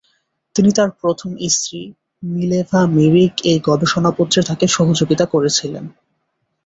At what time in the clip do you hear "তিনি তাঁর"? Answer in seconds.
0.55-0.89